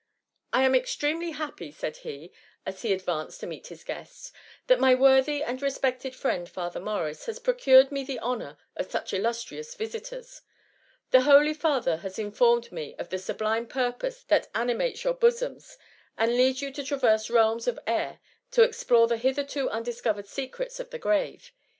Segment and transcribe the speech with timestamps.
[0.01, 0.03] *^
[0.51, 2.31] I am extremely happy ,^ said he,
[2.65, 4.33] as he ad vanced to meet his guests, ^^
[4.65, 8.89] that my worthy and respected friend Father Morris, has pro cured me the honour of
[8.89, 10.41] such illustrious visitors.
[11.11, 15.77] The holy father has informed me of the sublime purpose that animates your bosoms,
[16.17, 18.19] and leads you to traverse realms of air,
[18.53, 21.51] to explore the hitherto undiscovered secrets of the grave.